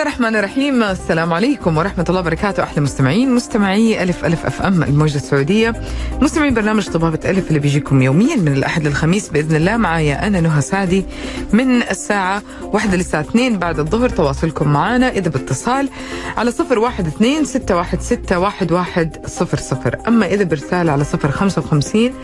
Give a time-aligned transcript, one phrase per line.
[0.00, 0.82] الله الرحمن الرحيم.
[0.82, 2.62] السلام عليكم ورحمة الله وبركاته.
[2.62, 5.74] أحلى مستمعين مستمعي ألف ألف FM الموجة السعودية.
[6.22, 9.76] مستمعين برنامج طبابة ألف اللي بيجيكم يوميا من الأحد للخميس بإذن الله.
[9.76, 11.04] معايا أنا نهى سعدي
[11.52, 14.08] من الساعة واحدة للساعة اثنين بعد الظهر.
[14.08, 15.88] تواصلكم معنا إذا باتصال
[16.36, 19.96] على صفر واحد اثنين ستة واحد ستة واحد واحد صفر صفر.
[20.08, 22.14] أما إذا برسالة على صفر خمسة وخمسين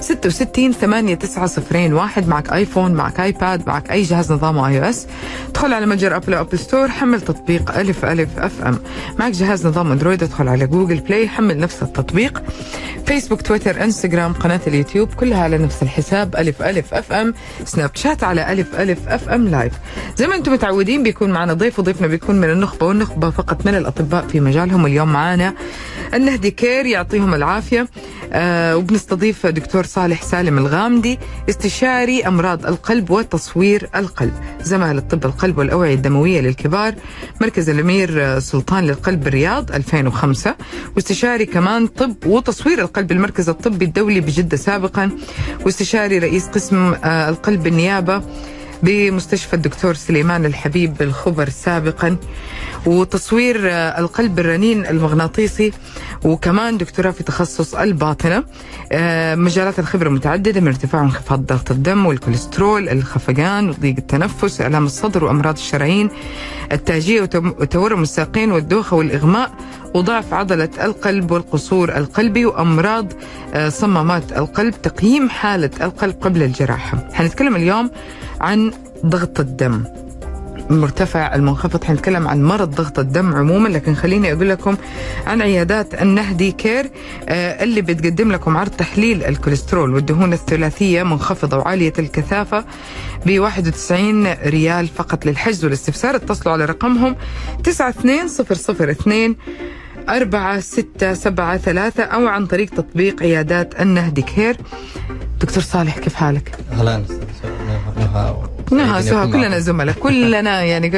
[0.00, 2.28] ستة وستين ثمانية تسعة صفرين واحد.
[2.28, 5.06] معك آيفون معك آيباد معك أي جهاز نظامه iOS.
[5.48, 8.78] ادخل على متجر أبل أو Apple Store حمل تطبيق ألف ألف FM
[9.18, 12.42] معك جهاز نظام أندرويد ادخل على جوجل بلاي حمل نفس التطبيق.
[13.06, 18.52] فيسبوك تويتر إنستغرام قناة اليوتيوب كلها على نفس الحساب ألف ألف FM سناب شات على
[18.52, 19.72] ألف ألف FM Live.
[20.16, 24.26] زي ما أنتم متعودين بيكون معنا ضيف وضيفنا بيكون من النخبة والنخبة فقط من الأطباء
[24.26, 24.86] في مجالهم.
[24.86, 25.54] اليوم معنا
[26.14, 27.88] النهدي كير يعطيهم العافية.
[28.32, 34.32] آه وبنستضيف دكتور صالح سالم الغامدي استشاري أمراض القلب وتصوير القلب.
[34.62, 36.94] زمالة طب القلب والأوعية الدموية للكبار.
[37.40, 40.54] مركز الأمير سلطان للقلب بالرياض 2005
[40.96, 45.10] واستشاري كمان طب وتصوير القلب المركز الطبي الدولي بجدة سابقا
[45.64, 48.22] واستشاري رئيس قسم آه القلب بالنيابة
[48.82, 52.16] بمستشفى الدكتور سليمان الحبيب بالخبر سابقا
[52.86, 55.72] وتصوير آه، القلب الرنين المغناطيسي
[56.24, 58.44] وكمان دكتوراه في تخصص الباطنة.
[58.92, 65.24] آه، مجالات الخبرة متعددة من ارتفاع وانخفاض ضغط الدم والكوليسترول الخفقان وضيق التنفس آلام الصدر
[65.24, 66.10] وأمراض الشرايين.
[66.72, 69.50] التاجية وتورم الساقين والدوخة والإغماء
[69.96, 73.12] وضعف عضلة القلب والقصور القلبي وأمراض
[73.54, 77.08] آه، صمامات القلب تقييم حالة القلب قبل الجراحة.
[77.12, 77.90] حنتكلم اليوم
[78.40, 78.72] عن
[79.06, 79.84] ضغط الدم.
[80.70, 84.76] المرتفع المنخفض حنتكلم عن مرض ضغط الدم عموما لكن خليني أقول لكم
[85.26, 86.90] عن عيادات النهدي كير
[87.28, 92.64] آه، اللي بتقدم لكم عرض تحليل الكوليسترول والدهون الثلاثية منخفضة وعالية الكثافة
[93.26, 97.16] ب 91 ريال فقط للحجز والاستفسار اتصلوا على رقمهم
[97.64, 99.36] 92002
[100.08, 104.56] أربعة ستة سبعة ثلاثة أو عن طريق تطبيق عيادات النهدي كير.
[105.40, 107.48] دكتور صالح كيف حالك؟ أستاذ
[108.72, 109.58] نهى سهى كلنا.
[109.58, 109.94] زملاء.
[109.94, 110.88] كلنا يعني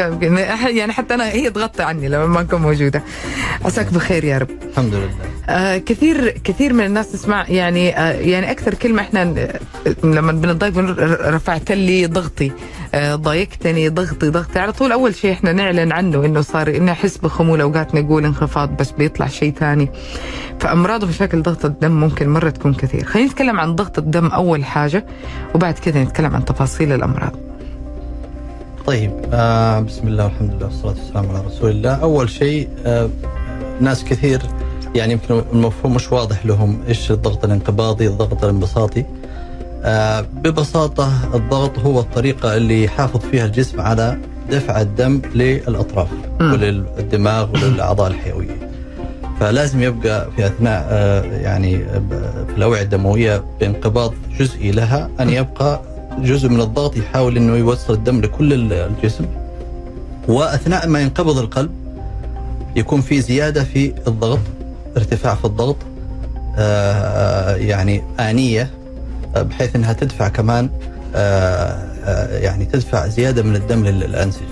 [0.78, 3.02] يعني حتى أنا هي تغطي عني لما ما اكون موجودة.
[3.64, 4.50] عساك بخير يا رب.
[4.70, 5.37] الحمد لله.
[5.48, 9.48] آه كثير كثير من الناس تسمع يعني آه يعني أكثر كلمة إحنا ن-
[10.04, 12.52] لما ر- رفعت لي ضغطي
[12.94, 14.58] آه ضايقتني ضغطي ضغطي.
[14.58, 18.76] على طول أول شيء إحنا نعلن عنه إنه صار إنه احس بخمول أوقات نقول انخفاض
[18.76, 19.88] بس بيطلع شيء ثاني.
[20.60, 23.04] فامراض ومشاكل ضغط الدم ممكن مرة تكون كثير.
[23.04, 25.06] خلينا نتكلم عن ضغط الدم أول حاجة
[25.54, 27.32] وبعد كذا نتكلم عن تفاصيل الأمراض.
[28.86, 31.94] طيب آه بسم الله والحمد لله والصلاة والسلام على رسول الله.
[31.94, 33.10] أول شيء آه
[33.80, 34.42] ناس كثير
[34.94, 39.04] يعني يمكن المفهوم مش واضح لهم إيش الضغط الانقباضي الضغط الانبساطي.
[39.84, 44.18] آه ببساطة الضغط هو الطريقة اللي يحافظ فيها الجسم على
[44.50, 46.08] دفع الدم للأطراف
[46.40, 46.52] مم.
[46.52, 48.56] وللدماغ وللأعضاء الحيوية.
[49.40, 51.78] فلازم يبقى في أثناء آه، يعني
[52.48, 55.80] في الأوعية الدموية بانقباض جزئي لها أن يبقى
[56.18, 59.24] جزء من الضغط يحاول إنه يوصل الدم لكل ال- الجسم.
[60.28, 61.70] وأثناء ما ينقبض القلب
[62.76, 64.38] يكون في زيادة في الضغط
[64.98, 65.76] ارتفاع في الضغط
[66.58, 68.70] آه، يعني آنية
[69.36, 70.70] آه، بحيث إنها تدفع كمان
[71.14, 71.18] آه،
[72.04, 74.42] آه، يعني تدفع زيادة من الدم للأنسجة.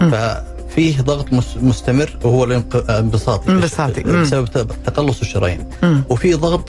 [0.00, 0.10] مم.
[0.10, 4.02] ففيه ضغط مس- مستمر وهو الانبساطي انبساطي.
[4.02, 4.48] بسبب
[4.86, 5.64] تقلص الشرايين.
[6.10, 6.68] وفي ضغط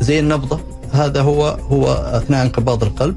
[0.00, 0.60] زي النبضه
[0.92, 3.16] هذا هو هو أثناء انقباض القلب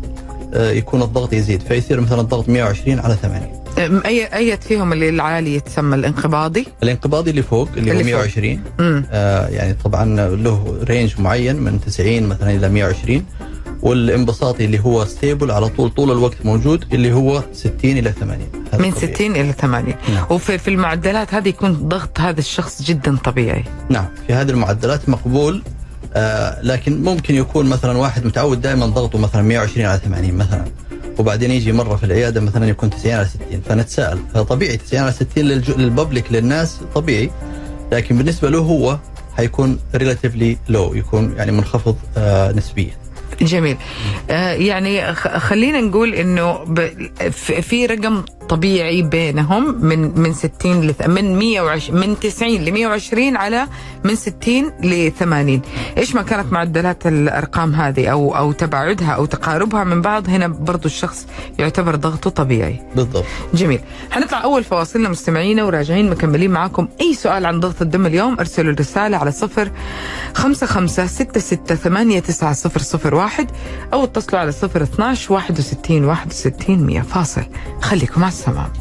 [0.54, 1.62] آه، يكون الضغط يزيد.
[1.62, 3.61] فيصير مثلا الضغط 120 على 80 أم-
[4.06, 8.38] أي اي فيهم اللي العالي يتسمى الانقباضي؟ الانقباضي اللي فوق اللي, اللي هو فوق.
[8.38, 13.26] 120 امم آه يعني طبعا له range معين من 90 مثلا إلى 120
[13.82, 18.40] والانبساطي اللي هو stable على طول طول الوقت موجود اللي هو 60 إلى 80
[18.74, 19.14] هذا من طبيعي.
[19.14, 20.26] 60 إلى 80 نعم.
[20.30, 23.64] وفي في المعدلات هذه يكون ضغط هذا الشخص جدا طبيعي.
[23.90, 25.64] نعم في هذه المعدلات مقبول
[26.14, 30.66] آه لكن ممكن يكون مثلا واحد متعود دائما ضغطه مثلا 120 على 80 مثلا.
[31.20, 34.20] وبعدين يجي مرة في العيادة مثلا يكون 90 على 60 فنتساءل.
[34.34, 37.32] فطبيعي 90 على 60 للج- للببليك للناس طبيعي.
[37.92, 38.98] لكن بالنسبة له هو
[39.38, 42.92] حيكون ريلاتيفلي لو يكون يعني منخفض آه نسبيا.
[43.42, 43.78] جميل.
[44.30, 46.66] آه يعني خلينا نقول إنه
[47.62, 53.68] في رقم طبيعي بينهم من من 60 ل من 120 من 90 ل 120 على
[54.04, 55.62] من 60 ل 80
[55.98, 60.86] إيش ما كانت معدلات الأرقام هذه أو أو تباعدها أو تقاربها من بعض؟ هنا برضو
[60.86, 61.28] الشخص
[61.60, 62.82] يعتبر ضغطه طبيعي.
[62.96, 63.26] بالضبط.
[63.54, 63.80] جميل.
[64.12, 66.88] حنطلع أول فواصلنا مستمعينا وراجعين مكملين معاكم.
[67.02, 69.72] أي سؤال عن ضغط الدم اليوم أرسلوا الرسالة على صفر
[70.34, 73.52] خمسة خمسة ستة ستة ثمانية تسعة صفر صفر واحد
[73.94, 77.44] أو اتصلوا على صفر اثناش واحد وستين واحد وستين مية فاصل.
[77.82, 78.72] خليكم على السماء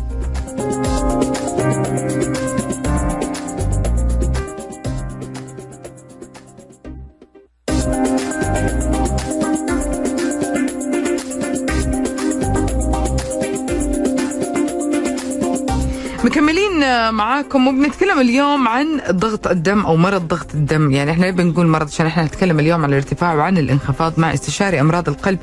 [16.80, 20.90] مكملين معاكم وبنتكلم اليوم عن ضغط الدم أو مرض ضغط الدم.
[20.90, 25.08] يعني إحنا بنقول مرض؟ عشان إحنا نتكلم اليوم عن الارتفاع وعن الانخفاض مع استشاري أمراض
[25.08, 25.38] القلب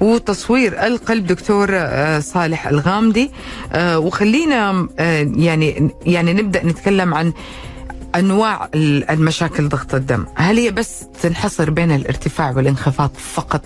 [0.00, 3.30] وتصوير القلب دكتور آه، صالح الغامدي.
[3.72, 7.32] آه، وخلينا آه، يعني يعني نبدأ نتكلم عن
[8.14, 10.24] أنواع المشاكل ضغط الدم.
[10.34, 13.64] هل هي بس تنحصر بين الارتفاع والانخفاض فقط؟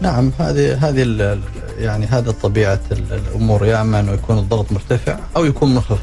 [0.00, 1.38] نعم هذه هذه
[1.78, 5.98] يعني هذا طبيعة ال- الأمور يا اما انه يكون الضغط مرتفع أو يكون منخفض.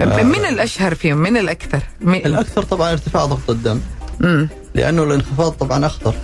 [0.00, 3.80] من الأشهر فيهم من الأكثر مين- الأكثر طبعا ارتفاع ضغط الدم
[4.20, 4.48] مم.
[4.74, 6.14] لأنه الانخفاض طبعا أخطر.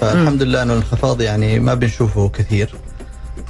[0.00, 2.74] فالحمد لله أنه الانخفاض يعني ما بنشوفه كثير.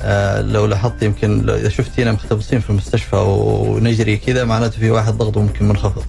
[0.03, 5.41] آه لو لاحظت يمكن اذا شفتينا مختبصين في المستشفى ونجري كذا معناته في واحد ضغطه
[5.41, 6.05] ممكن منخفض.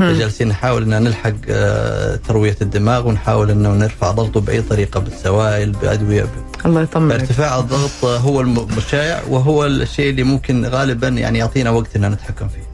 [0.00, 6.22] جالسين نحاول ان نلحق آه تروية الدماغ ونحاول إنه نرفع ضغطه بأي طريقة بالسوائل بأدوية
[6.22, 6.28] ب...
[6.66, 7.12] الله يطمنك.
[7.20, 12.48] ارتفاع الضغط هو الم- الشائع وهو الشيء اللي ممكن غالبا يعني يعطينا وقت ان نتحكم
[12.48, 12.66] فيه.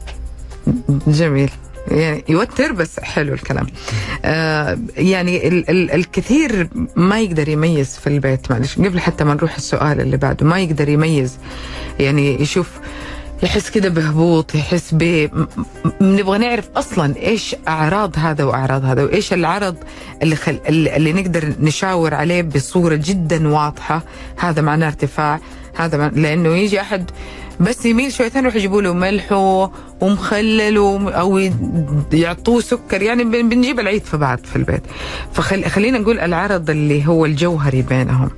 [1.07, 1.49] جميل.
[1.87, 3.67] يعني يوتر بس حلو الكلام.
[4.25, 9.55] آه يعني ال ال الكثير ما يقدر يميز في البيت معلش قبل حتى ما نروح
[9.55, 11.37] السؤال اللي بعده ما يقدر يميز
[11.99, 12.69] يعني يشوف
[13.43, 15.29] يحس كده بهبوط يحس ب
[16.01, 19.75] نبغى نعرف أصلا إيش أعراض هذا وأعراض هذا وإيش العرض
[20.23, 20.59] اللي خل...
[20.69, 24.03] اللي نقدر نشاور عليه بصورة جدا واضحة.
[24.37, 25.39] هذا معناه ارتفاع
[25.75, 27.11] هذا معناه لأنه يجي أحد
[27.59, 29.31] بس يميل شويتين يروح يجيبوا له ملح
[30.01, 31.49] ومخلل وم- أو
[32.13, 33.01] يعطوه سكر.
[33.01, 34.83] يعني بن- بنجيب العيد في بعض في البيت.
[35.33, 38.29] فخلينا نقول العرض اللي هو الجوهري بينهم.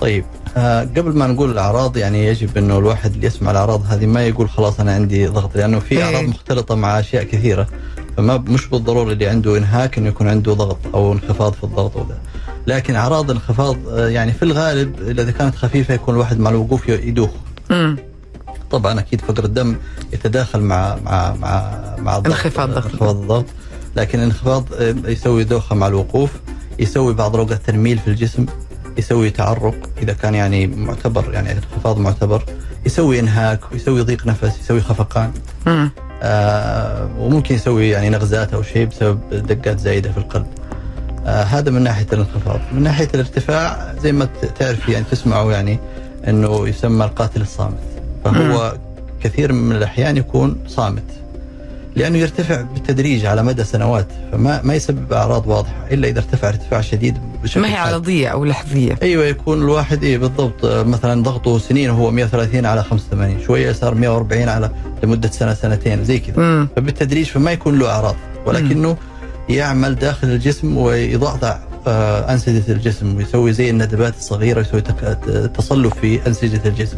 [0.00, 0.24] طيب.
[0.56, 4.50] آه قبل ما نقول الأعراض يعني يجب إنه الواحد اللي يسمع الأعراض هذه ما يقول
[4.50, 6.04] خلاص أنا عندي ضغط لأنه في إيه.
[6.04, 7.66] أعراض مختلطة مع أشياء كثيرة.
[8.16, 12.18] فما مش بالضرورة اللي عنده إنهاك إنه يكون عنده ضغط أو انخفاض في الضغط وذا.
[12.66, 17.30] لكن أعراض الانخفاض آه يعني في الغالب إذا كانت خفيفة يكون الواحد مع الوقوف يدوخ.
[17.70, 17.96] امم
[18.70, 19.76] طبعا أكيد فقر الدم
[20.12, 22.84] يتداخل مع مع مع مع الضغط انخفاض ضغط.
[22.84, 23.44] انخفاض الضغط.
[23.96, 26.30] لكن الانخفاض آه، يسوي دوخة مع الوقوف
[26.78, 28.46] يسوي بعض الاوقات تنميل في الجسم.
[28.98, 32.42] يسوي تعرق إذا كان يعني معتبر يعني انخفاض معتبر
[32.86, 35.30] يسوي إنهاك ويسوي ضيق نفس يسوي خفقان.
[36.22, 40.46] آه وممكن يسوي يعني نغزات أو شيء بسبب دقات زايدة في القلب.
[41.26, 45.78] آه هذا من ناحية الانخفاض، من ناحية الارتفاع زي ما ت- تعرفي يعني تسمعوا يعني
[46.28, 47.78] إنه يسمى القاتل الصامت،
[48.24, 48.76] فهو
[49.22, 51.02] كثير من الأحيان يكون صامت.
[51.96, 56.80] لأنه يرتفع بالتدريج على مدى سنوات فما ما يسبب أعراض واضحة إلا إذا ارتفع ارتفاع
[56.80, 57.92] شديد بشكل ما هي حاد.
[57.92, 62.82] عرضية أو لحظية؟ أيوه يكون الواحد إيه بالضبط آه، مثلا ضغطه سنين وهو 130 على
[62.82, 64.70] 85 شوية صار 140 على
[65.02, 66.34] لمدة سنة سنتين زي كذا.
[66.76, 68.16] فبالتدريج فما يكون له أعراض
[68.46, 68.96] ولكنه
[69.48, 76.26] يعمل داخل الجسم ويضعضع آه، أنسجة الجسم ويسوي زي الندبات الصغيرة ويسوي تك- تصلب في
[76.26, 76.96] أنسجة الجسم.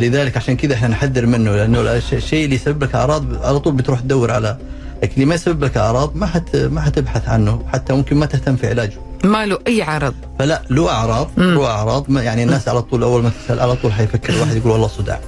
[0.00, 3.72] فلذلك عشان كذا إحنا نحذر منه لأنه الش- الشيء اللي يسبب لك أعراض على طول
[3.74, 4.56] بتروح تدور على
[5.02, 8.56] لكن اللي ما يسبب لك أعراض ما حت ما حتبحث عنه حتى ممكن ما تهتم
[8.56, 8.92] في علاجه.
[9.24, 11.30] ما له أي عرض فلا له أعراض.
[11.38, 12.10] له أعراض.
[12.10, 15.20] يعني الناس على طول أول ما تسأل على طول حيفكر الواحد يقول والله صداع.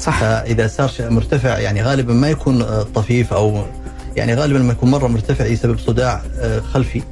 [0.00, 0.20] صح.
[0.20, 2.64] فإذا صار مرتفع يعني غالبا ما يكون
[2.94, 3.62] طفيف أو
[4.16, 7.02] يعني غالبا لما يكون مرة مرتفع يسبب صداع آه، خلفي.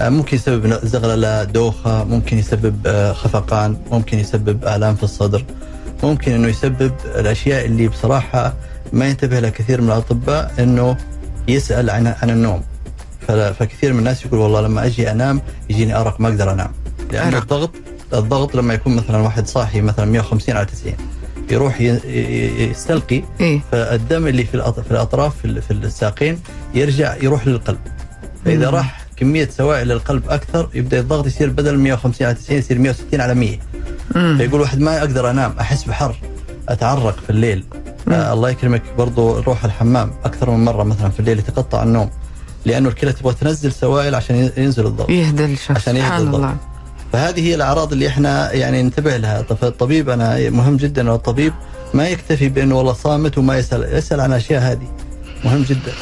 [0.00, 5.44] آه، ممكن يسبب زغللة دوخة ممكن يسبب آه، خفقان ممكن يسبب آلام في الصدر.
[6.04, 8.54] ممكن إنه يسبب الأشياء اللي بصراحة
[8.92, 10.96] ما ينتبه لها كثير من الأطباء إنه
[11.48, 12.62] يسأل عن عن النوم.
[13.28, 15.40] فكثير من الناس يقول والله لما أجي أنام
[15.70, 16.72] يجيني أرق ما أقدر أنام.
[17.12, 17.34] لأن.
[17.34, 17.70] الضغط
[18.14, 20.94] الضغط لما يكون مثلا واحد صاحي مثلا 150 على 90
[21.50, 23.22] يروح يستلقي.
[23.40, 23.60] إيه.
[23.72, 26.38] فالدم اللي في في الأطراف في ال- في الساقين
[26.74, 27.78] يرجع يروح للقلب.
[28.44, 28.74] فإذا مم.
[28.76, 33.34] راح كمية سوائل للقلب أكثر يبدأ الضغط يصير بدل 150 على 90 يصير 160 على
[33.34, 33.81] 100 امم
[34.12, 36.16] فيقول واحد ما أقدر أنام أحس بحر
[36.68, 37.64] أتعرق في الليل.
[38.08, 42.10] آه الله يكرمك برضو روح الحمام أكثر من مرة مثلا في الليل يتقطع النوم
[42.64, 45.70] لأنه الكلى تبغى تنزل سوائل عشان ينزل الضغط يهدى الشخص.
[45.70, 46.34] عشان يهدى الضغط.
[46.34, 46.56] الله.
[47.12, 49.42] فهذه هي الأعراض اللي إحنا يعني ننتبه لها.
[49.42, 51.52] فالطبيب أنا مهم جدا انه الطبيب
[51.94, 54.88] ما يكتفي بأنه والله صامت وما يسأل يسأل عن الأشياء هذه.
[55.44, 55.92] مهم جدا.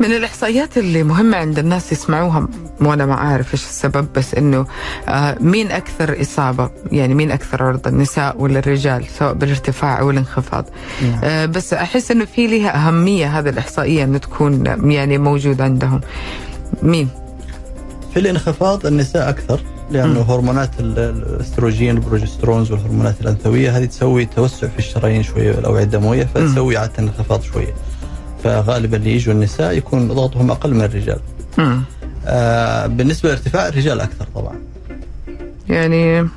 [0.00, 2.48] من الإحصائيات اللي مهمة عند الناس يسمعوها
[2.80, 4.66] وأنا ما أعرف إيش السبب بس إنه
[5.08, 10.64] آه مين أكثر إصابة؟ يعني مين أكثر عرضة النساء ولا الرجال؟ سواء بالارتفاع أو الانخفاض.
[11.02, 11.20] نعم.
[11.24, 16.00] آه بس أحس إنه في لها أهمية هذه الإحصائية إنه تكون يعني موجودة عندهم.
[16.82, 17.08] مين؟
[18.14, 19.60] في الانخفاض النساء أكثر
[19.90, 26.28] لأنه هرمونات ال- الأستروجين البروجسترونز والهرمونات الأنثوية هذه تسوي توسع في الشرايين شوية والاوعيه الدمويه
[26.34, 27.74] فتسوي عادة انخفاض شوية.
[28.46, 31.18] فغالبا اللي يجوا النساء يكون ضغطهم أقل من الرجال.
[32.26, 34.56] آه بالنسبة للارتفاع الرجال أكثر طبعا
[35.68, 36.28] يعني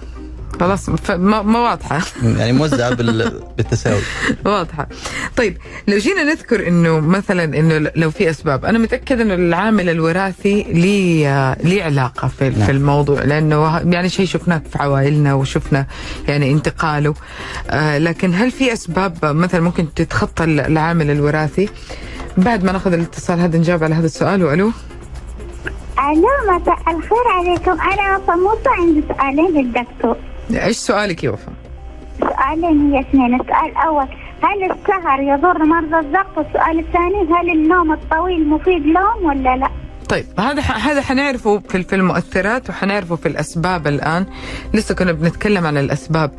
[0.59, 1.99] خلاص ما, ما واضحة.
[2.23, 4.01] يعني موزعة بال- بالتساوي
[4.45, 4.87] واضحة.
[5.37, 8.65] طيب لو جينا نذكر إنه مثلا إنه لو في أسباب.
[8.65, 12.65] أنا متأكد إنه العامل الوراثي ليه ليه علاقة في, نعم.
[12.65, 15.85] في الموضوع لأنه يعني شيء شفناه في عوائلنا وشفنا
[16.27, 17.13] يعني انتقاله.
[17.69, 21.69] آه لكن هل في أسباب مثلا ممكن تتخطى العامل الوراثي؟
[22.37, 24.71] بعد ما ناخذ الاتصال هذا نجاوب على هذا السؤال وألو؟
[25.99, 26.27] ألو
[26.59, 27.71] مساء الخير عليكم.
[27.71, 30.15] أنا وفا عندي سؤالين للدكتور.
[30.57, 31.53] إيش سؤالك يا وفاء؟
[32.19, 33.41] سؤالين هي اثنين.
[33.41, 34.07] السؤال الأول
[34.43, 39.69] هل السهر يضر مرضى الضغط والسؤال الثاني هل النوم الطويل مفيد لهم ولا لا؟
[40.09, 44.25] طيب هذا هذا حنعرفه في في المؤثرات وحنعرفه في الأسباب الآن.
[44.73, 46.31] لسه كنا بنتكلم عن الأسباب.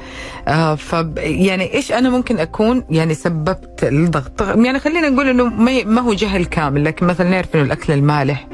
[0.49, 4.43] آه ف يعني إيش أنا ممكن أكون؟ يعني سببت الضغط.
[4.43, 5.45] يعني خلينا نقول إنه
[5.85, 8.47] ما هو جهل كامل لكن مثلا نعرف إنه الأكل المالح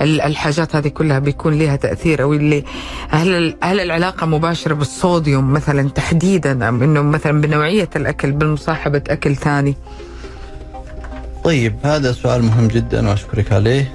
[0.00, 2.64] ال- الحاجات هذه كلها بيكون لها تأثير أو اللي
[3.08, 9.76] هل هل العلاقة مباشرة بالصوديوم مثلا تحديدا إنه مثلا بنوعية الأكل بمصاحبة أكل ثاني؟
[11.44, 13.92] طيب هذا سؤال مهم جدا وأشكرك عليه.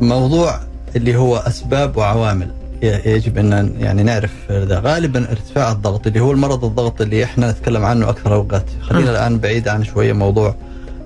[0.00, 0.60] موضوع
[0.96, 2.50] اللي هو أسباب وعوامل.
[2.82, 7.84] يجب أن يعني نعرف ذا غالبا ارتفاع الضغط اللي هو المرض الضغط اللي إحنا نتكلم
[7.84, 8.64] عنه أكثر أوقات.
[8.82, 10.54] خلينا الآن بعيد عن شوية موضوع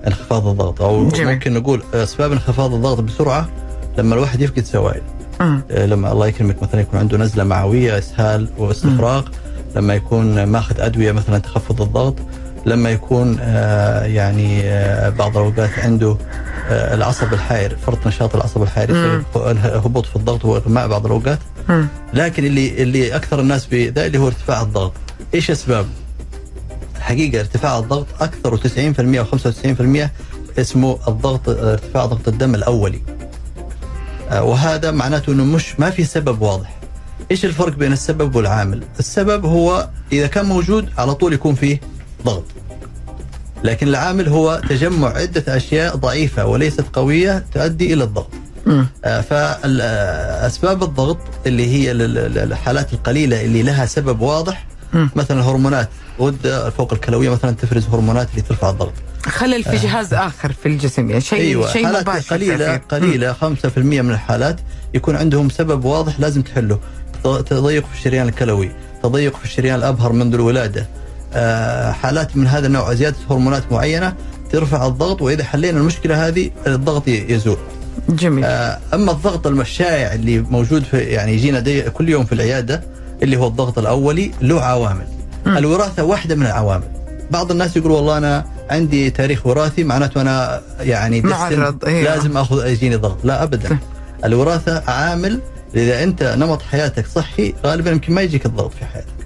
[0.07, 0.81] انخفاض الضغط.
[0.81, 1.33] أو جميل.
[1.33, 3.49] ممكن نقول أسباب انخفاض الضغط بسرعة
[3.97, 5.01] لما الواحد يفقد سوائل.
[5.71, 9.27] آه، لما الله يكرمك مثلا يكون عنده نزلة معوية إسهال واستفراغ
[9.75, 12.15] لما يكون ماخذ أدوية مثلا تخفض الضغط.
[12.67, 16.17] لما يكون آه، يعني آه، بعض الأوقات عنده
[16.69, 19.23] آه، العصب الحائر فرط نشاط العصب الحائر يسبب
[19.85, 21.39] هبوط في الضغط وإغماء بعض الأوقات.
[22.13, 24.93] لكن اللي اللي أكثر الناس بذا اللي هو ارتفاع الضغط.
[25.33, 25.87] إيش اسبابه؟
[26.99, 30.09] حقيقة ارتفاع الضغط أكثر 90% أو 95%
[30.59, 33.01] اسمه الضغط ارتفاع ضغط الدم الأولي.
[34.31, 36.77] وهذا معناته إنه مش ما في سبب واضح.
[37.31, 41.79] إيش الفرق بين السبب والعامل؟ السبب هو إذا كان موجود على طول يكون فيه
[42.25, 42.56] ضغط.
[43.63, 48.29] لكن العامل هو تجمع عدة أشياء ضعيفة وليست قوية تؤدي إلى الضغط
[48.65, 48.87] مم.
[49.03, 54.65] فاسباب الضغط اللي هي ال- ال- الحالات القليلة اللي لها سبب واضح.
[55.15, 55.89] مثلا الهرمونات
[56.21, 58.93] غده فوق الكلوية مثلا تفرز هرمونات اللي ترفع الضغط
[59.25, 62.81] خلل في جهاز آخر في الجسم يعني شيء أيوه شيء حالات مباشر قليله تأثير.
[62.89, 64.59] قليلة 5% من الحالات
[64.93, 66.79] يكون عندهم سبب واضح لازم تحله
[67.23, 68.71] تضيق في الشريان الكلوي
[69.03, 71.06] تضيق في الشريان الأبهر منذ الولادة آه،
[71.91, 74.13] حالات من هذا النوع زيادة هرمونات معينة
[74.51, 77.57] ترفع الضغط وإذا حلينا المشكلة هذه الضغط يزول.
[78.09, 78.45] جميل.
[78.45, 82.83] آه، أما الضغط الشائع اللي موجود في يعني يجينا كل يوم في العيادة
[83.23, 85.07] اللي هو الضغط الأولي له عوامل.
[85.45, 85.57] مم.
[85.57, 86.87] الوراثة واحدة من العوامل.
[87.31, 92.03] بعض الناس يقول والله أنا عندي تاريخ وراثي معناته أنا يعني معرض، أيوة.
[92.03, 93.17] لازم آخذ يجيني ضغط.
[93.23, 93.77] لا ابدا.
[94.25, 95.39] الوراثة عامل
[95.75, 99.07] إذا أنت نمط حياتك صحي غالبا يمكن ما يجيك الضغط في حياتك.
[99.07, 99.16] آه،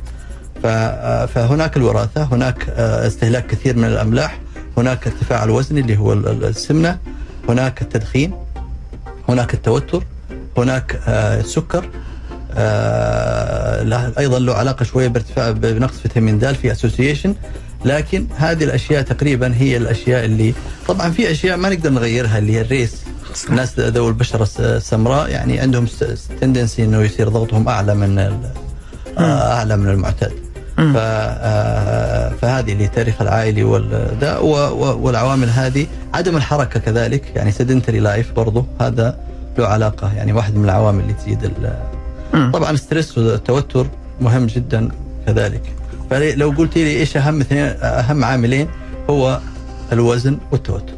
[1.27, 4.39] فهناك الوراثة هناك آه، استهلاك كثير من الأملاح
[4.77, 6.97] هناك ارتفاع الوزن اللي هو ال- ال- السمنة
[7.49, 8.33] هناك التدخين
[9.29, 10.03] هناك التوتر
[10.57, 11.89] هناك آه، السكر
[12.53, 17.35] آه، له- أيضا له علاقة شوية بارتفاع بنقص فيتامين د في association
[17.85, 20.53] لكن هذه الأشياء تقريبا هي الأشياء اللي
[20.87, 22.95] طبعا في أشياء ما نقدر نغيرها اللي هي ال race.
[23.49, 25.87] الناس ذوي البشرة الس- السمراء يعني عندهم
[26.41, 28.19] tendency إنه يصير ضغطهم أعلى من
[29.17, 30.31] آه، أعلى من المعتاد.
[30.31, 30.40] آه،
[32.41, 33.63] فهذه اللي التاريخ العائلي
[34.73, 35.87] والعوامل هذه.
[36.13, 39.17] عدم الحركة كذلك يعني sedentary life برضه هذا
[39.57, 41.51] له علاقة يعني واحد من العوامل اللي تزيد.
[42.53, 43.87] طبعا ال stress والتوتر
[44.21, 44.89] مهم جدا
[45.25, 45.61] كذلك.
[46.09, 48.67] فلو قلت لي إيش أهم اثنين أهم عاملين؟
[49.09, 49.39] هو
[49.91, 50.93] الوزن والتوتر.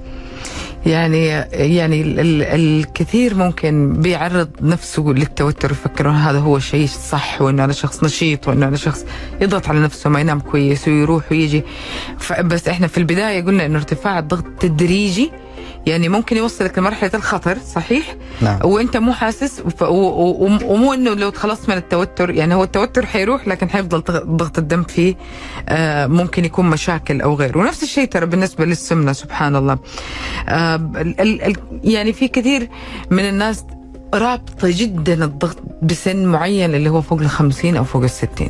[0.85, 7.63] يعني يعني ال- ال- الكثير ممكن بيعرض نفسه للتوتر يفكر هذا هو الشيء الصح وإنه
[7.63, 9.05] أنا شخص نشيط وإنه أنا شخص
[9.41, 11.63] يضغط على نفسه ما ينام كويس ويروح ويجي.
[12.43, 15.31] بس إحنا في البداية قلنا إنه ارتفاع الضغط تدريجي
[15.85, 18.59] يعني ممكن يوصلك لمرحلة الخطر صحيح؟ نعم.
[18.63, 23.99] وانت مو حاسس ومو انه لو تخلصت من التوتر يعني هو التوتر حيروح لكن حيفضل
[24.01, 25.15] ضغ- ضغط الدم فيه
[25.69, 27.57] آه، ممكن يكون مشاكل أو غيره.
[27.57, 29.77] ونفس الشيء ترى بالنسبة للسمنة سبحان الله.
[30.49, 32.69] آه، ال- ال- يعني في كثير
[33.11, 33.65] من الناس
[34.13, 38.49] رابطة جدا الضغط بسن معين اللي هو فوق ال 50 أو فوق ال 60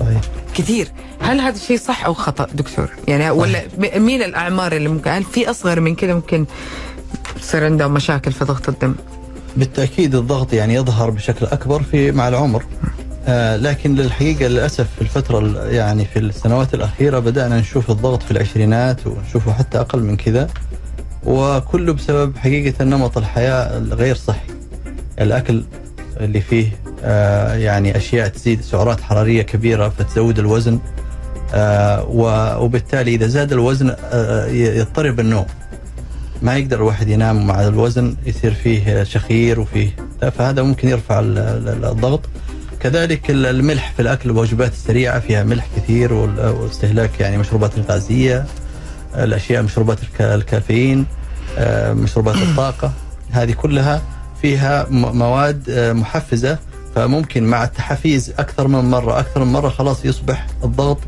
[0.00, 0.20] صحيح.
[0.54, 0.88] كثير.
[1.24, 3.62] هل هذا الشيء صح أو خطأ؟ دكتور يعني ولا
[3.96, 6.46] مين الأعمار اللي ممكن؟ هل في أصغر من كده ممكن
[7.36, 8.94] يصير عندهم مشاكل في ضغط الدم؟
[9.56, 12.64] بالتأكيد الضغط يعني يظهر بشكل أكبر في مع العمر.
[13.26, 18.30] آه لكن للحقيقة للأسف في الفترة ال- يعني في السنوات الأخيرة بدأنا نشوف الضغط في
[18.30, 20.48] العشرينات ونشوفه حتى أقل من كذا.
[21.24, 24.46] وكله بسبب حقيقة نمط الحياة الغير صحي.
[25.20, 25.64] الأكل
[26.20, 26.68] اللي فيه
[27.02, 30.78] آه يعني أشياء تزيد سعرات حرارية كبيرة فتزود الوزن.
[32.58, 35.46] وبالتالي إذا زاد الوزن آه ي- يضطرب النوم.
[36.42, 39.96] ما يقدر الواحد ينام مع الوزن يصير فيه شخير وفيه
[40.38, 42.20] فهذا ممكن يرفع ال- ال- الضغط.
[42.80, 48.44] كذلك ال- الملح في الأكل الوجبات السريعة فيها ملح كثير واستهلاك يعني مشروبات الغازية
[49.16, 51.06] الأشياء مشروبات الك- الكافيين
[51.58, 52.92] آه، مشروبات الطاقة.
[53.30, 54.02] هذه كلها
[54.42, 56.58] فيها مواد آه، محفزة.
[56.94, 60.98] فممكن مع التحفيز أكثر من مرة أكثر من مرة خلاص يصبح الضغط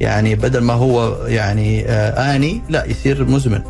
[0.00, 3.60] يعني بدل ما هو يعني آه، آني لا يصير مزمن.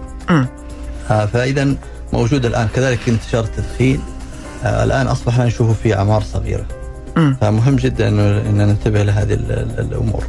[1.10, 1.74] آه، فاذا
[2.12, 4.00] موجود الآن كذلك انتشار التدخين
[4.64, 6.66] آه، الآن اصبحنا نشوفه في أعمار صغيرة.
[7.40, 10.24] فمهم جدا انه إن ننتبه لهذه ال- ال- الأمور.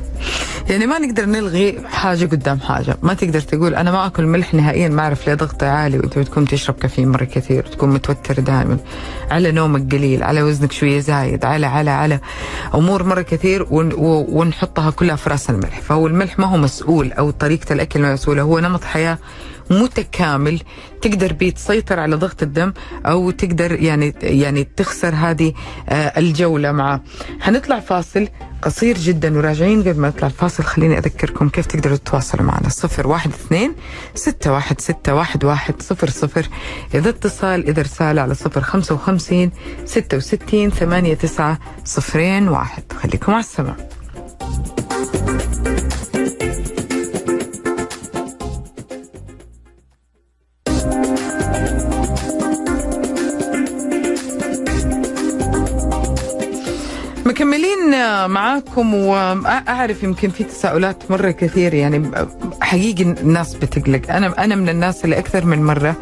[0.70, 2.98] يعني ما نقدر نلغي حاجة قدام حاجة.
[3.03, 6.48] ما تقدر تقول أنا ما أكل ملح نهائيا ما أعرف ليه ضغطي عالي وأنت بتكون
[6.48, 8.77] تشرب كافيين مرة كثير تكون متوتر دائما.
[9.32, 12.20] على نومك قليل على وزنك شوية زايد على على على
[12.75, 13.89] أمور مرة كثير ون
[14.29, 15.82] ونحطها كلها في رأس الملح.
[15.82, 19.17] فهو الملح ما هو مسؤول أو طريقة الأكل ما مسؤوله هو نمط حياة
[19.69, 20.62] متكامل.
[21.01, 22.74] تقدر بيه تسيطر على ضغط الدم
[23.05, 25.53] أو تقدر يعني يعني تخسر هذه
[25.89, 27.01] آه، الجولة معه.
[27.39, 28.27] حنطلع فاصل
[28.62, 30.63] قصير جدا وراجعين قبل ما نطلع الفاصل.
[30.63, 32.69] خليني أذكركم كيف تقدروا تتواصلوا معنا.
[32.69, 33.74] صفر واحد اثنين
[34.15, 36.50] ستة واحد ستة واحد واحد صفر صفر.
[36.93, 39.51] إذا اتصال إذا رسالة على صفر خمسة وخمسين
[39.86, 42.83] ستة وستين ثمانية تسعة صفرين واحد.
[43.01, 43.75] خليكم على السماء.
[57.27, 57.90] مكملين
[58.29, 62.11] معاكم وأعرف يمكن في تساؤلات مرة كثير يعني
[62.61, 64.11] حقيقي الناس بتقلق.
[64.11, 65.96] أنا أنا من الناس اللي أكثر من مرة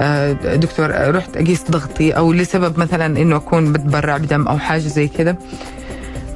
[0.00, 5.08] آه، دكتور رحت أقيس ضغطي أو لسبب مثلا إنه أكون بتبرع بدم أو حاجة زي
[5.08, 5.36] كذا.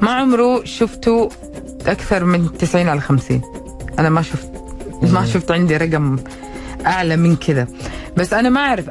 [0.01, 1.29] ما عمره شفته
[1.87, 3.41] أكثر من 90 على 50
[3.99, 4.49] أنا ما شفت
[5.01, 6.15] ما شفت عندي رقم
[6.85, 7.67] أعلى من كذا.
[8.17, 8.85] بس أنا ما أعرف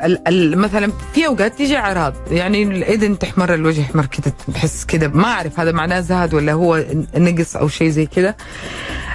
[0.57, 5.61] مثلا في أوقات تيجي أعراض يعني الإذن تحمر الوجه يحمر كذا بحس كذا ما أعرف
[5.61, 6.85] هذا معناه زاد ولا هو
[7.17, 8.35] نقص أو شيء زي كذا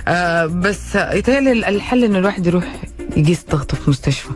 [0.08, 2.82] آه بس يتهيألي الحل إنه الواحد يروح
[3.18, 4.30] يقيس ضغطه في مستشفى.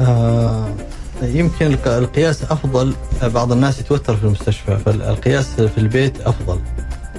[0.00, 0.68] آه
[1.22, 6.58] يمكن الق- القياس أفضل بعض الناس يتوتر في المستشفى فالقياس في البيت أفضل.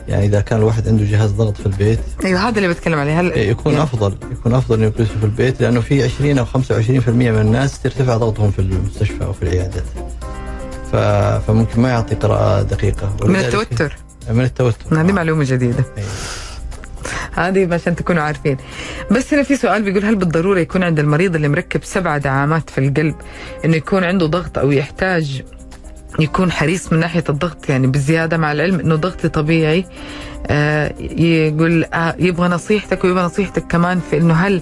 [0.08, 3.20] يعني إذا كان الواحد عنده جهاز ضغط في البيت أيوه هذا اللي بتكلم عليه.
[3.20, 7.10] هل يكون يعني أفضل يكون أفضل إنه يقيسه في البيت لأنه في 20 أو 25%
[7.10, 9.84] من الناس ترتفع ضغطهم في المستشفى أو في العيادات
[10.92, 10.96] ف...
[11.48, 13.16] فممكن ما يعطي قراءة دقيقة.
[13.26, 13.96] من التوتر.
[14.30, 15.02] من التوتر.
[15.02, 15.86] هذه معلومة جديدة.
[15.98, 16.10] أيوة.
[17.34, 18.58] هذه عشان تكونوا عارفين.
[19.12, 22.78] بس هنا في سؤال بيقول هل بالضرورة يكون عند المريض اللي مركب سبع دعامات في
[22.78, 23.16] القلب
[23.66, 25.44] إنه يكون عنده ضغط أو يحتاج
[26.20, 29.86] يكون حريص من ناحية الضغط يعني بزيادة مع العلم إنه ضغطي طبيعي.
[30.48, 34.62] آه يقول آه يبغى نصيحتك ويبغى نصيحتك كمان في إنه هل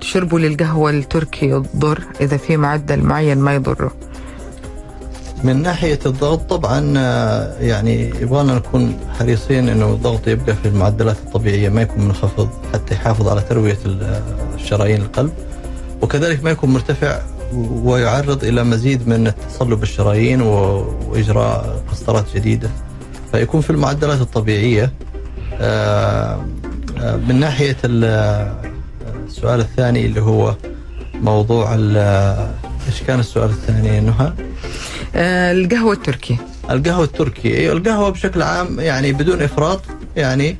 [0.00, 3.92] شربه للقهوة التركي يضر؟ إذا في معدل معين ما يضره.
[5.44, 11.68] من ناحية الضغط طبعا آه، يعني يبغانا نكون حريصين إنه الضغط يبقى في المعدلات الطبيعية
[11.68, 14.22] ما يكون منخفض حتى يحافظ على تروية ال- آه،
[14.54, 15.32] الشرايين القلب.
[16.02, 17.18] وكذلك ما يكون مرتفع
[17.54, 22.70] ويعرض إلى مزيد من تصلب الشرايين وإجراء قسطرات جديدة.
[23.32, 24.92] فيكون في المعدلات الطبيعية.
[25.60, 26.46] آه،
[27.00, 27.40] آه، من
[28.04, 28.62] آه،
[29.26, 30.54] السؤال الثاني اللي هو
[31.14, 31.74] موضوع
[32.86, 34.32] إيش كان السؤال الثاني نهى؟
[35.16, 36.36] آه القهوة التركي.
[36.70, 37.56] القهوة التركي.
[37.58, 39.80] أيوة القهوة بشكل عام يعني بدون إفراط
[40.16, 40.56] يعني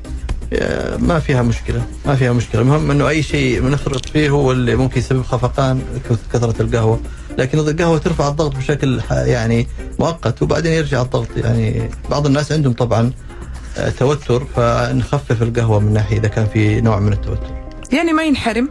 [0.99, 2.61] ما فيها مشكلة ما فيها مشكلة.
[2.61, 6.99] المهم أنه أي شيء بنفرط فيه هو اللي ممكن يسبب خفقان كث- كثرة القهوة.
[7.37, 9.67] لكن القهوة ترفع الضغط بشكل يعني
[9.99, 13.11] مؤقت وبعدين يرجع الضغط يعني بعض الناس عندهم طبعا
[13.77, 17.51] آه، توتر فنخفف القهوة من ناحية إذا كان في نوع من التوتر.
[17.91, 18.69] يعني ما ينحرم؟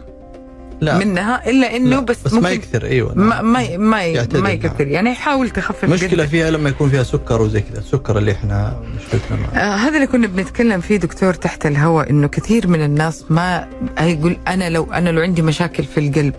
[0.81, 0.97] لا.
[0.97, 4.43] منها إلا إنه لا، بس, بس ممكن ما يكثر أيوه ما ما ما, يعتدل ما
[4.43, 4.51] معه.
[4.51, 6.27] يكثر يعني حاول تخفف مشكلة قدر.
[6.27, 10.07] فيها لما يكون فيها سكر وزي كذا السكر اللي إحنا مشكلتنا معه آه هذا اللي
[10.07, 13.67] كنا بنتكلم فيه دكتور تحت الهواء إنه كثير من الناس ما
[14.01, 16.33] يقول أنا لو أنا لو عندي مشاكل في القلب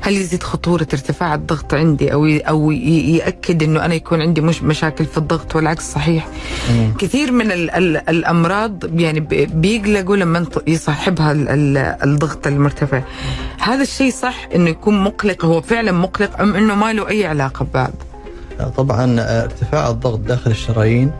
[0.00, 5.04] هل يزيد خطورة ارتفاع الضغط عندي أو أو يأكد إنه أنا يكون عندي مش مشاكل
[5.04, 6.28] في الضغط والعكس صحيح
[6.70, 6.92] مم.
[6.98, 9.20] كثير من ال ال الأمراض يعني
[9.54, 13.02] بيقلقوا لما يصاحبها ال ال الضغط المرتفع
[13.60, 17.64] هذا الشيء صح إنه يكون مقلق هو فعلا مقلق أم إنه ما له أي علاقة
[17.64, 17.92] ببعض؟
[18.76, 21.12] طبعا ارتفاع الضغط داخل الشرايين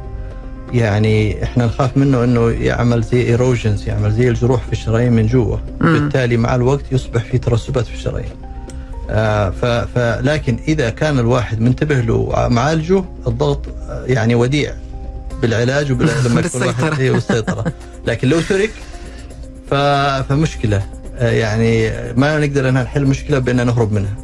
[0.72, 5.57] يعني إحنا نخاف منه إنه يعمل زي ايروجنز يعمل زي الجروح في الشرايين من جوا.
[5.81, 8.31] بالتالي مع الوقت يصبح في ترسبات في الشرايين.
[9.11, 14.74] آه ف ف لكن إذا كان الواحد منتبه له ومعالجه الضغط آه، يعني وديع
[15.42, 17.00] بالعلاج وبال لما يكون الواحد بالسيطرة.
[17.00, 17.64] إيه، بالسيطره
[18.07, 18.70] لكن لو ترك.
[19.70, 20.77] فمشكلة.
[20.77, 24.16] آه، يعني ما نقدر أن نحل المشكلة بأن نهرب منها.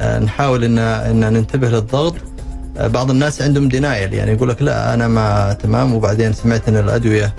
[0.00, 2.14] آه، نحاول ان إن ننتبه للضغط.
[2.78, 6.76] آه، بعض الناس عندهم دينايل يعني يقول لك لا أنا ما تمام وبعدين سمعت إن
[6.76, 7.34] الأدوية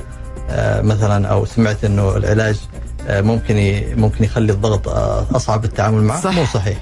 [0.49, 2.59] آه، مثلا أو سمعت إنه العلاج
[3.07, 6.21] آه، ممكن ممكن يخلي الضغط آه، أصعب التعامل معه.
[6.21, 6.31] صح.
[6.31, 6.77] مو صحيح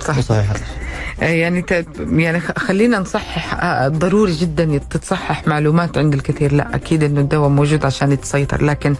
[0.00, 0.16] صح.
[0.16, 0.50] مو صحيح.
[0.50, 0.87] هذا آه،
[1.20, 1.86] يعني ت...
[2.12, 7.48] يعني خ- خلينا نصحح آه، ضروري جدا تتصحح معلومات عند الكثير لا أكيد إنه الدواء
[7.48, 8.94] موجود عشان يتسيطر لكن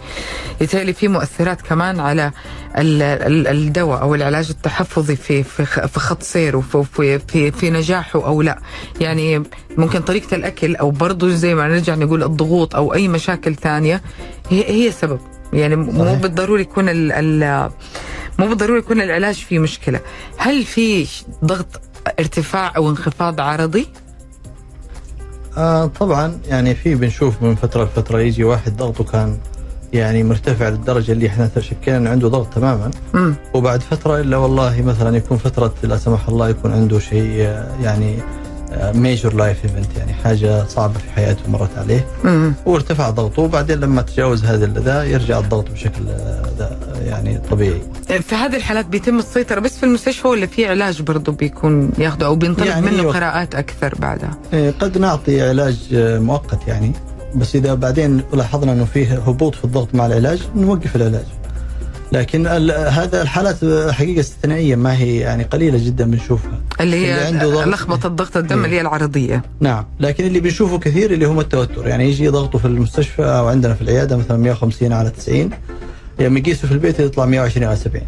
[0.61, 2.31] يتهيألي في مؤثرات كمان على
[2.77, 3.01] ال...
[3.01, 3.47] ال...
[3.47, 5.65] الدواء أو العلاج التحفظي في في,
[5.99, 8.59] خط سيره في في في, في نجاحه أو لا
[9.01, 9.43] يعني
[9.77, 14.01] ممكن طريقة الأكل أو برضه زي ما نرجع نقول الضغوط أو أي مشاكل ثانية
[14.49, 15.19] هي هي سبب
[15.53, 16.15] يعني مو.
[16.15, 16.85] بالضروري يكون.
[16.89, 17.69] ال...
[18.39, 19.99] مو بالضروري يكون العلاج فيه مشكلة
[20.37, 21.07] هل في
[21.45, 21.81] ضغط
[22.19, 23.87] ارتفاع أو انخفاض عرضي؟
[25.57, 29.37] آه طبعا يعني في بنشوف من فترة لفترة يجي واحد ضغطه كان
[29.93, 32.91] يعني مرتفع للدرجة اللي إحنا شكينا إنه عنده ضغط تماما.
[33.15, 37.67] امم وبعد فترة إلا والله مثلا يكون فترة لا سمح الله يكون عنده شيء آه،
[37.83, 38.19] يعني
[38.71, 42.07] major life event يعني حاجة صعبة في حياته مرت عليه.
[42.65, 47.81] وارتفع ضغطه وبعدين لما تجاوز هذا ذا يرجع الضغط بشكل آه، يعني طبيعي.
[48.07, 52.35] في هذه الحالات بيتم السيطرة بس في المستشفى ولا في علاج برضه بيكون ياخده أو
[52.35, 53.13] بينطلب يعني منه أيوة.
[53.13, 56.91] قراءات أكثر بعدها؟ إيه، قد نعطي علاج آه، مؤقت يعني.
[57.35, 61.25] بس إذا بعدين لاحظنا إنه فيه هبوط في الضغط مع العلاج نوقف العلاج.
[62.11, 63.55] لكن هذا الحالات
[63.91, 66.61] حقيقة استثنائية ما هي يعني قليلة جدا بنشوفها.
[66.81, 67.67] اللي اللي هي عنده ضغط.
[67.67, 68.65] لخبطة ضغط الدم إيه.
[68.65, 69.41] اللي هي العرضية.
[69.59, 71.87] نعم لكن اللي بنشوفه كثير اللي هم التوتر.
[71.87, 75.49] يعني يجي ضغطه في المستشفى أو عندنا في العيادة مثلا 150 على 90
[76.19, 78.03] لما يقيسه في البيت يطلع 120 على 70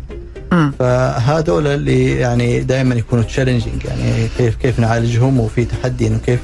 [0.54, 6.40] امم فهذول اللي يعني دائما يكونوا challenging يعني كيف كيف نعالجهم وفي تحدي إنه كيف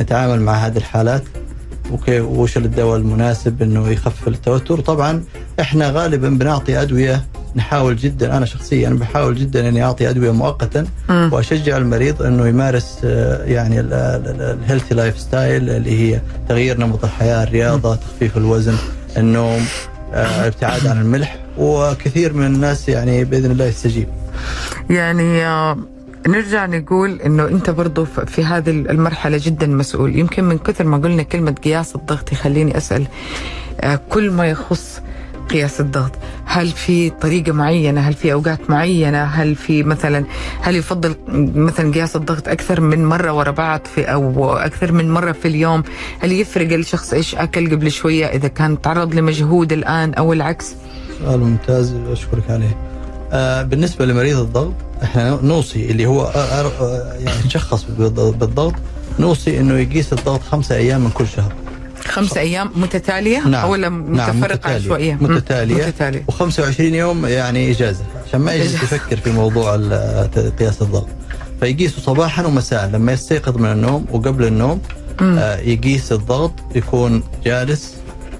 [0.00, 1.22] نتعامل مع هذه الحالات
[1.92, 4.80] وكيف وش الدواء المناسب إنه يخفف التوتر.
[4.80, 5.24] طبعا
[5.60, 7.24] إحنا غالبا بنعطي أدوية
[7.56, 10.86] نحاول جدا أنا شخصيا بحاول جدا إني أعطي أدوية مؤقتا.
[11.08, 17.94] وأشجع المريض إنه يمارس آه، يعني ال healthy lifestyle اللي هي تغيير نمط الحياة، الرياضة،
[17.94, 18.74] تخفيف الوزن،
[19.16, 19.64] النوم،
[20.14, 24.08] آه، ابتعاد عن الملح وكثير من الناس يعني بإذن الله يستجيب.
[24.90, 25.78] يعني آه،
[26.26, 31.22] نرجع نقول إنه أنت برضو في هذه المرحلة جدا مسؤول يمكن من كثر ما قلنا
[31.22, 33.06] كلمة قياس الضغط يخليني أسأل
[33.80, 35.00] آه، كل ما يخص
[35.50, 36.10] قياس الضغط؟
[36.44, 40.24] هل في طريقة معينة؟ هل في أوقات معينة؟ هل في مثلا
[40.60, 41.14] هل يفضل
[41.54, 45.82] مثلا قياس الضغط أكثر من مرة ورا بعض في أو أكثر من مرة في اليوم؟
[46.20, 50.74] هل يفرق الشخص إيش أكل قبل شوية إذا كان تعرض لمجهود الآن أو العكس؟
[51.24, 52.76] سؤال ممتاز أشكرك عليه.
[53.32, 58.74] آه بالنسبة لمريض الضغط إحنا نوصي اللي هو آه آه يعني تشخص بالض- بالضغط
[59.18, 61.52] نوصي إنه يقيس الضغط خمسة أيام من كل شهر.
[62.10, 62.40] خمسة.
[62.40, 63.70] أيام متتالية نعم.
[63.70, 64.74] ولا نعم متفرقة متتالية.
[64.76, 65.34] عشوائية مم.
[65.34, 65.86] متتالية.
[65.86, 66.24] متتالية.
[66.30, 68.04] و25 يوم يعني إجازة.
[68.28, 68.74] عشان ما يجلس.
[68.74, 69.76] يفكر في موضوع
[70.58, 71.06] قياس الضغط
[71.60, 72.90] فيقيسه صباحا ومساء.
[72.92, 74.80] لما يستيقظ من النوم وقبل النوم.
[75.22, 77.94] آه يقيس الضغط يكون جالس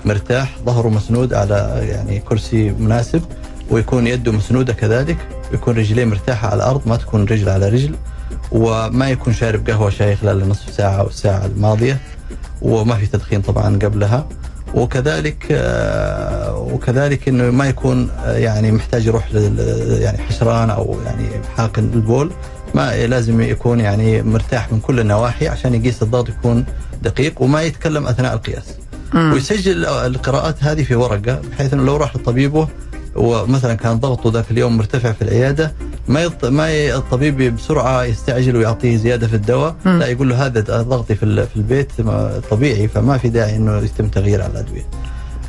[0.04, 3.22] مرتاح ظهره مسنود على يعني كرسي مناسب
[3.70, 5.16] ويكون يده مسنودة كذلك
[5.52, 7.94] ويكون رجليه مرتاحة على الأرض ما تكون رجل على رجل
[8.52, 11.98] وما يكون شارب قهوة شاي خلال نصف ساعة أو الساعة الماضية.
[12.62, 14.28] وما في تدخين طبعا قبلها.
[14.74, 19.28] وكذلك آه، وكذلك إنه ما يكون آه، يعني محتاج يروح
[20.00, 22.30] يعني حشران أو يعني حاقن البول.
[22.74, 26.64] ما لازم يكون يعني مرتاح من كل النواحي عشان يقيس الضغط يكون
[27.02, 28.64] دقيق وما يتكلم أثناء القياس.
[29.14, 29.32] مم.
[29.32, 32.68] ويسجل القراءات هذه في ورقة بحيث إنه لو راح لطبيبه
[33.16, 35.72] ومثلا كان ضغطه ذاك اليوم مرتفع في العيادة
[36.08, 36.44] ما يط...
[36.44, 36.94] ما ي...
[36.96, 39.76] الطبيب بسرعة يستعجل ويعطيه زيادة في الدواء.
[39.84, 43.78] لا يقول له هذا ضغطي في ال- في البيت ما- طبيعي فما في داعي إنه
[43.78, 44.86] يتم تغيير على الأدوية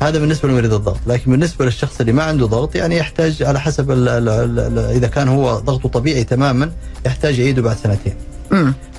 [0.00, 3.90] هذا بالنسبة لمريض الضغط لكن بالنسبة للشخص اللي ما عنده ضغط يعني يحتاج على حسب
[3.90, 6.70] ال ال ال ال إذا كان هو ضغطه طبيعي تماما
[7.06, 8.14] يحتاج يعيده بعد سنتين.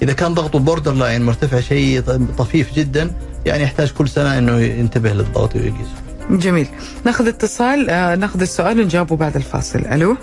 [0.02, 2.02] إذا كان ضغطه borderline مرتفع شيء
[2.38, 3.12] طفيف جدا
[3.46, 5.94] يعني يحتاج كل سنة إنه ينتبه للضغط ويقيسه
[6.30, 6.68] جميل.
[7.06, 9.80] ناخذ اتصال آه ناخذ السؤال ونجاوبه بعد الفاصل.
[9.80, 10.18] ألو؟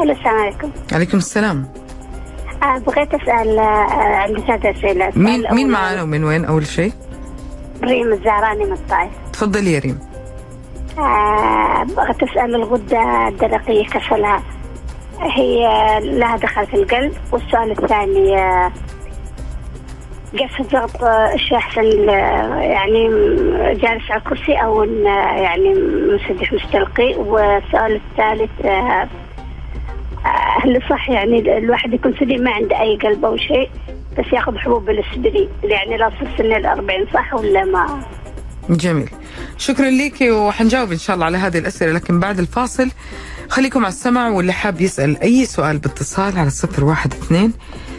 [0.00, 0.70] ألو السلام عليكم.
[0.92, 1.68] عليكم السلام.
[2.62, 3.62] آه بغيت أسأل آه
[4.16, 6.92] عندي ثلاث اسئله مين مين معانا ومن وين أول شيء؟
[7.84, 9.10] ريم الزهراني من الطائف.
[9.32, 9.98] تفضلي يا ريم.
[10.98, 14.42] آه بغيت أسأل الغدة الدرقية كيف لها
[15.20, 15.60] هي
[16.00, 18.72] لها دخل في القلب والسؤال الثاني آه،
[20.32, 22.08] قياس الضغط إيش أحسن
[22.60, 23.08] يعني
[23.74, 25.74] جالس على الكرسي أو يعني
[26.10, 27.14] مسدح مستلقي.
[27.14, 28.50] والسؤال الثالث
[30.62, 33.70] هل صح يعني الواحد يكون سليم ما عنده أي قلب أو شيء
[34.18, 38.00] بس ياخذ حبوب الاسبرين يعني لا تصل سن ال 40 صح ولا ما؟
[38.70, 39.10] جميل.
[39.58, 42.90] شكرا لك وحنجاوب إن شاء الله على هذه الأسئلة لكن بعد الفاصل
[43.48, 47.52] خليكم على السمع واللي حاب يسأل أي سؤال باتصال على صفر واحد اثنين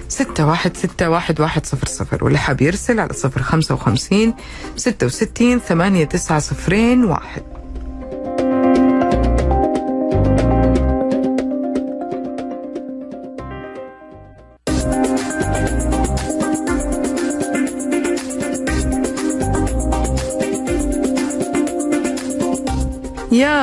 [0.10, 4.34] ستة واحد ستة واحد واحد صفر صفر واللي حاب يرسل على صفر خمسة وخمسين
[4.76, 7.57] ستة وستين ثمانية تسعة صفرين واحد.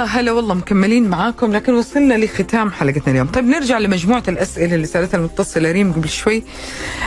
[0.05, 4.87] يا هلا والله مكملين معاكم لكن وصلنا لختام حلقتنا اليوم طيب نرجع لمجموعة الأسئلة اللي
[4.87, 6.43] سألتها المتصلة ريم قبل شوي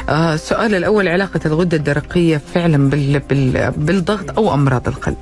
[0.10, 5.18] آه السؤال الأول علاقة الغدة الدرقية فعلا بال بال بالضغط أو أمراض القلب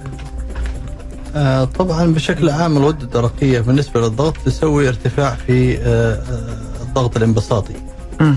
[1.36, 7.74] آه، طبعا بشكل عام الغدة الدرقية بالنسبة للضغط تسوي ارتفاع في آه، آه، الضغط الانبساطي.
[8.22, 8.36] آه،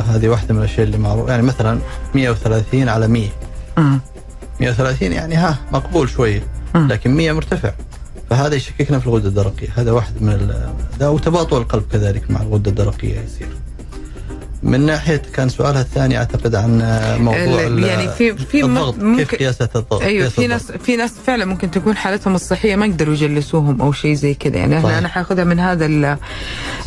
[0.00, 1.78] هذه واحدة من الأشياء اللي معروف يعني مثلا
[2.14, 3.28] 130 على 100
[3.78, 4.00] مم.
[4.60, 6.42] 130 يعني ها مقبول شوية
[6.74, 6.88] مم.
[6.88, 7.72] لكن 100 مرتفع
[8.36, 9.68] فهذا يشككنا في الغدة الدرقية.
[9.76, 13.48] هذا واحد من ال- ده وتباطؤ القلب كذلك مع الغدة الدرقية يصير.
[14.62, 16.78] من ناحية كان سؤالها الثاني أعتقد عن
[17.20, 20.46] موضوع يعني في- في الضغط ممكن- كيف قياسات الضغط أيوه في.
[20.46, 24.56] ناس في ناس فعلا ممكن تكون حالتهم الصحية ما يقدروا يجلسوهم أو شيء زي كذا.
[24.56, 24.96] يعني صحيح.
[24.96, 26.16] أنا حاخذها من هذا ال-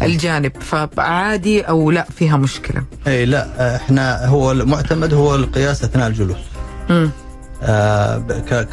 [0.01, 0.51] الجانب.
[0.62, 2.84] فعادي أو لا فيها مشكلة.
[3.08, 6.38] اي لا إحنا هو المعتمد هو القياس أثناء الجلوس.
[6.89, 7.10] امم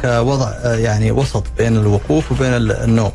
[0.01, 3.11] كوضع آه، يعني وسط بين الوقوف وبين ال- النوم.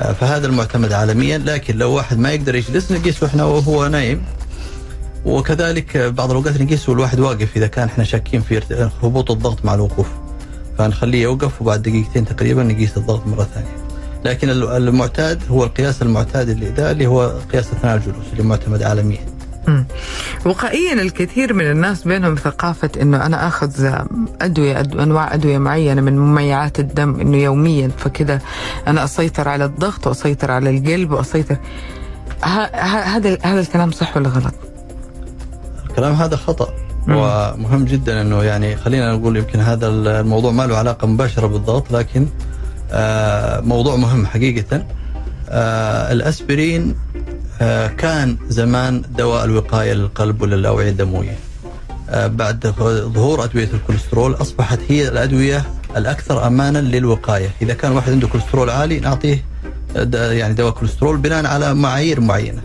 [0.00, 4.22] آه، فهذا المعتمد عالميا لكن لو واحد ما يقدر يجلس نقيسه إحنا وهو نايم.
[5.24, 8.60] وكذلك آه، بعض الأوقات نقيسه الواحد واقف إذا كان إحنا شاكين في
[9.02, 10.06] هبوط الضغط مع الوقوف.
[10.78, 13.76] فنخليه يوقف وبعد دقيقتين تقريبا نقيس الضغط مرة ثانية.
[14.24, 18.82] لكن ال- المعتاد هو القياس المعتاد اللي ده اللي هو قياس اثناء الجلوس اللي معتمد
[18.82, 19.29] عالميا.
[19.68, 19.86] مم.
[20.44, 23.94] وقائيا الكثير من الناس بينهم ثقافة إنه أنا آخذ
[24.40, 28.40] أدوية أدو أنواع أدوية معينة من مميعات الدم إنه يوميا فكذا
[28.86, 31.56] أنا أسيطر على الضغط وأسيطر على القلب وأسيطر
[32.42, 34.54] هذا هذا الكلام صح ولا غلط؟
[35.90, 36.74] الكلام هذا خطأ
[37.06, 37.16] مم.
[37.16, 42.26] ومهم جدا إنه يعني خلينا نقول يمكن هذا الموضوع ما له علاقة مباشرة بالضغط لكن
[42.92, 44.86] آه، موضوع مهم حقيقة
[45.48, 46.94] آه، الأسبرين
[47.98, 51.38] كان زمان دواء الوقاية للقلب وللاوعيه الدموية؟
[52.10, 52.66] آه، بعد
[53.14, 55.64] ظهور أدوية الكوليسترول أصبحت هي الأدوية
[55.96, 57.50] الأكثر امانا للوقاية.
[57.62, 59.44] إذا كان واحد عنده كوليسترول عالي نعطيه
[59.96, 62.60] د- يعني دواء كوليسترول بناء على معايير معينة.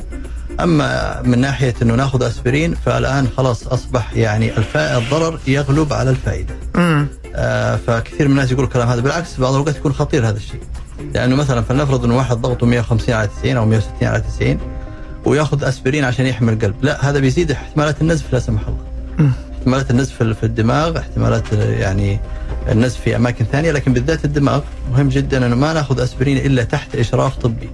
[0.59, 6.53] أما من ناحية إنه ناخذ أسبرين فالآن خلاص أصبح يعني الضرر يغلب على الفائدة.
[6.75, 9.01] امم آه، فكثير من الناس يقول الكلام هذا.
[9.01, 10.61] بالعكس بعض الاوقات يكون خطير هذا الشيء.
[11.13, 14.59] لأنه مثلا فلنفرض إنه واحد ضغطه 150 على 90 أو 160 على 90
[15.25, 16.75] وياخذ أسبرين عشان يحمي القلب.
[16.81, 19.31] لا هذا بيزيد احتمالات النزف لا سمح الله.
[19.59, 22.19] احتمالات النزف في- الدماغ احتمالات يعني
[22.71, 24.61] النزف في أماكن ثانية لكن بالذات الدماغ
[24.91, 27.69] مهم جدا إنه ما نأخذ أسبرين إلا تحت إشراف طبي.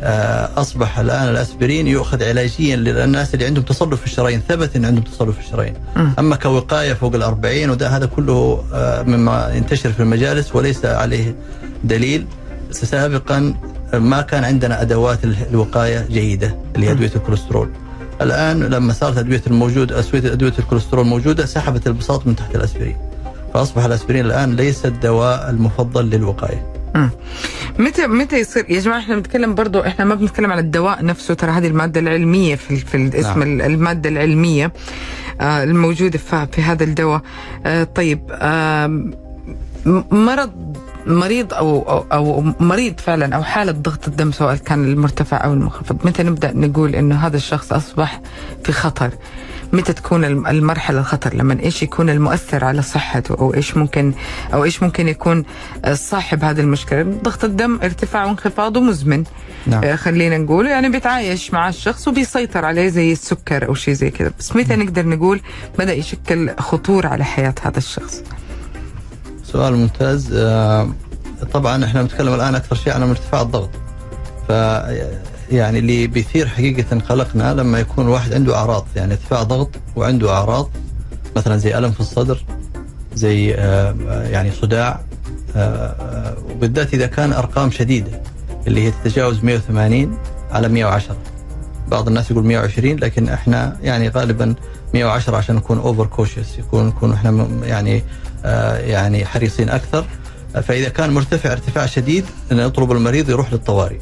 [0.00, 5.04] آه، أصبح الآن الأسبرين يؤخذ علاجيا للناس اللي عندهم تصلب في الشرايين ثبت إن عندهم
[5.04, 5.74] تصلب في الشرايين.
[6.18, 11.34] أما كوقاية فوق الأربعين وده هذا كله آه، مما ينتشر في المجالس وليس عليه
[11.84, 12.26] دليل.
[12.70, 13.54] سابقا
[13.94, 17.70] ما كان عندنا أدوات الوقاية جيدة اللي هي أدوية الكوليسترول
[18.22, 22.96] الآن لما صارت أدوية الموجود ادويه أدوية الكوليسترول موجودة سحبت البساط من تحت الاسبرين
[23.54, 27.10] فأصبح الاسبرين الآن ليس الدواء المفضل للوقاية مم.
[27.78, 31.50] متى متى يصير يا جماعة إحنا بنتكلم برضو إحنا ما بنتكلم على الدواء نفسه ترى
[31.50, 33.10] هذه المادة العلمية في في نعم.
[33.22, 33.42] نعم.
[33.42, 34.72] المادة العلمية
[35.40, 37.20] آه الموجودة في, في هذا الدواء
[37.66, 39.10] آه طيب آه
[40.10, 45.52] مرض مريض أو أو, أو مريض فعلا أو حالة ضغط الدم سواء كان المرتفع أو
[45.52, 48.20] المنخفض متى نبدأ نقول إنه هذا الشخص أصبح
[48.64, 49.10] في خطر؟
[49.72, 54.12] متى تكون الم- المرحلة الخطر؟ لما إيش يكون المؤثر على صحته؟ أو إيش ممكن
[54.54, 55.44] أو إيش ممكن يكون
[55.92, 59.24] صاحب هذه المشكلة؟ ضغط الدم ارتفاع وانخفاضه مزمن
[59.66, 59.84] نعم.
[59.84, 64.32] آه، خلينا نقول يعني بيتعايش مع الشخص وبيسيطر عليه زي السكر أو شيء زي كذا.
[64.38, 65.40] بس متى نقدر نقول
[65.78, 68.22] بدأ يشكل خطورة على حياة هذا الشخص؟
[69.52, 70.32] سؤال ممتاز.
[70.34, 70.88] آه،
[71.52, 73.70] طبعا إحنا بنتكلم الآن أكثر شيء عن ارتفاع الضغط.
[74.48, 74.52] ف
[75.50, 80.70] يعني اللي بيثير حقيقة قلقنا لما يكون واحد عنده أعراض يعني ارتفاع ضغط وعنده أعراض
[81.36, 82.44] مثلا زي ألم في الصدر
[83.14, 83.94] زي آه،
[84.30, 85.00] يعني صداع
[85.56, 88.22] آه، آه، وبالذات إذا كان أرقام شديدة
[88.66, 90.18] اللي هي تتجاوز 180
[90.50, 91.16] على 110
[91.88, 94.54] بعض الناس يقول 120 لكن إحنا يعني غالبا
[94.94, 98.02] 110 عشان نكون over cautious يكون نكون إحنا يعني آه
[98.78, 100.04] يعني حريصين أكثر.
[100.56, 103.98] آه، فإذا كان مرتفع ارتفاع شديد نطلب المريض يروح للطوارئ.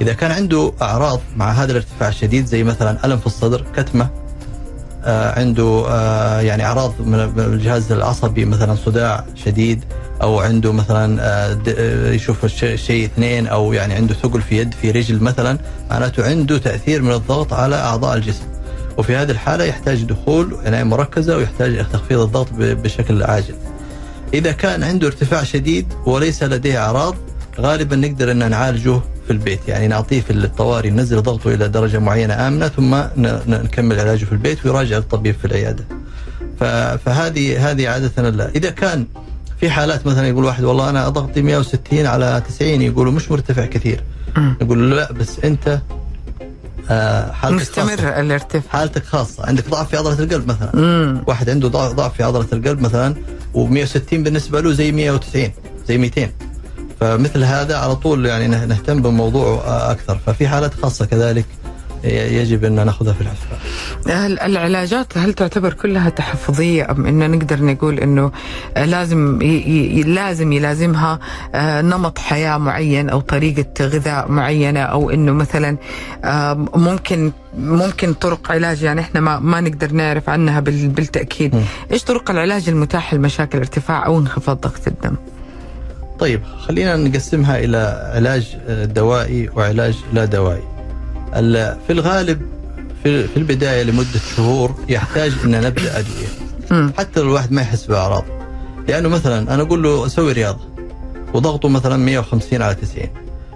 [0.00, 4.08] إذا كان عنده أعراض مع هذا الارتفاع الشديد زي مثلا ألم في الصدر كتمة
[5.04, 9.84] آه عنده آه يعني أعراض من الجهاز العصبي مثلا صداع شديد
[10.22, 14.90] أو عنده مثلا آه آه، يشوف شيء اثنين أو يعني عنده ثقل في يد في
[14.90, 15.58] رجل مثلا
[15.90, 18.51] معناته عنده تأثير من الضغط على أعضاء الجسم.
[18.98, 23.54] وفي هذه الحالة يحتاج دخول عناية مركزة ويحتاج تخفيض الضغط بشكل عاجل.
[24.34, 27.14] إذا كان عنده ارتفاع شديد وليس لديه أعراض
[27.60, 32.48] غالبا نقدر أن نعالجه في البيت يعني نعطيه في الطوارئ ننزل ضغطه إلى درجة معينة
[32.48, 32.94] آمنة ثم
[33.48, 35.84] نكمل علاجه في البيت ويراجع الطبيب في العيادة.
[36.60, 36.64] ف-
[37.04, 39.06] فهذه هذه عادة لا إذا كان
[39.60, 44.02] في حالات مثلا يقول واحد والله أنا ضغطي 160 على 90 يقولوا مش مرتفع كثير.
[44.36, 45.80] نقول له لا بس أنت
[46.90, 47.84] آه، حالتك خاصة.
[47.84, 48.62] مستمر الارتفاع.
[48.80, 49.46] حالتك خاصة.
[49.46, 50.70] عندك ضعف في عضلة القلب مثلا.
[50.76, 51.24] مم.
[51.26, 53.14] واحد عنده ضع- ضعف في عضلة القلب مثلا
[53.54, 55.50] و160 بالنسبة له زي 190
[55.88, 56.30] زي 200
[57.00, 60.18] فمثل هذا على طول يعني نه- نهتم بموضوعه أكثر.
[60.26, 61.44] ففي حالات خاصة كذلك.
[62.04, 63.58] يجب أن نأخذها في الحسبان
[64.16, 68.30] هل العلاجات هل تعتبر كلها تحفظية أم إنه نقدر نقول
[68.76, 69.38] آه، لازم
[70.06, 71.18] لازم يلازمها
[71.54, 75.76] آه، نمط حياة معين أو طريقة غذاء معينة أو إنه مثلا
[76.24, 81.54] آه، ممكن ممكن طرق علاج يعني إحنا ما ما نقدر نعرف عنها بال- بالتأكيد.
[81.54, 81.62] مم.
[81.92, 85.16] إيش طرق العلاج المتاحة لمشاكل ارتفاع أو انخفاض ضغط الدم؟
[86.18, 90.62] طيب خلينا نقسمها إلى علاج آه، دوائي وعلاج لا دوائي.
[91.86, 92.42] في الغالب
[93.02, 96.28] في في البداية لمدة شهور يحتاج أن نبدأ أدوية.
[96.98, 98.24] حتى لو الواحد ما يحس بأعراض.
[98.88, 100.60] لأنه مثلا أنا أقول له سوي رياضة
[101.34, 103.06] وضغطه مثلا 150 على 90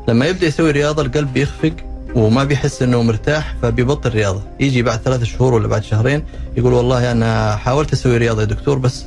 [0.09, 1.73] لما يبدأ يسوي رياضة القلب بيخفق
[2.15, 4.43] وما بيحس إنه مرتاح فبيبطل رياضة.
[4.61, 6.25] يجي بعد ثلاثة شهور ولا بعد شهرين
[6.57, 9.05] يقول والله أنا حاولت أسوي رياضة يا دكتور بس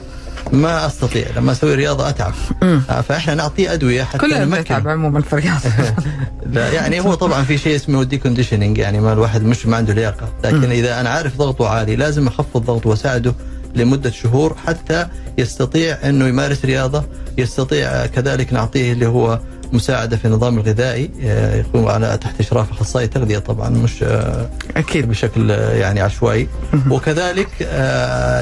[0.51, 2.33] ما أستطيع لما أسوي رياضة أتعب.
[2.61, 2.81] مم.
[3.07, 4.45] فإحنا نعطيه أدوية حتى كلنا.
[4.45, 5.69] بنتعب عموما في الرياضة.
[6.53, 10.29] لا يعني هو طبعا في شيء اسمه deconditioning يعني ما الواحد مش ما عنده لياقة.
[10.43, 13.33] لكن إذا أنا عارف ضغطه عالي لازم أخفض ضغطه وأساعده
[13.75, 17.03] لمدة شهور حتى يستطيع إنه يمارس رياضة
[17.37, 19.39] يستطيع كذلك نعطيه اللي هو
[19.73, 25.09] مساعدة في النظام الغذائي آه، يكون على تحت إشراف أخصائي تغذية طبعا مش آه، أكيد.
[25.09, 26.47] بشكل آه، يعني عشوائي.
[26.89, 27.61] وكذلك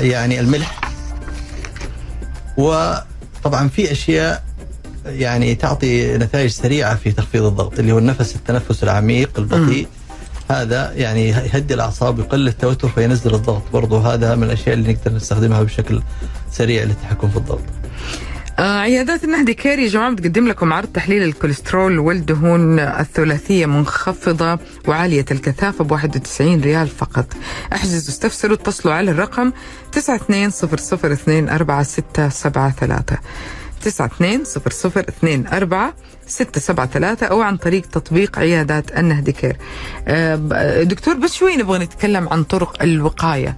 [0.01, 0.79] يعني الملح.
[2.57, 4.43] وطبعا في أشياء
[5.05, 9.87] يعني تعطي نتائج سريعة في تخفيض الضغط اللي هو النفس التنفس العميق البطيء.
[10.49, 13.61] هذا يعني يهدي الأعصاب ويقلل التوتر فينزل الضغط.
[13.73, 16.01] برضه هذا من الأشياء اللي نقدر نستخدمها بشكل
[16.51, 17.63] سريع للتحكم في الضغط.
[18.59, 25.25] آه عيادات النهدي كير يا جماعة بتقدم لكم عرض تحليل الكوليسترول والدهون الثلاثية منخفضة وعالية
[25.31, 27.25] الكثافة ب 91 ريال فقط.
[27.73, 29.51] احجزوا استفسروا اتصلوا على الرقم
[29.97, 30.01] 9200246673
[33.81, 35.93] 920024
[36.27, 39.57] 673 أو عن طريق تطبيق عيادات النهدي كير.
[40.07, 43.57] آه، دكتور بس شوي نبغى نتكلم عن طرق الوقاية.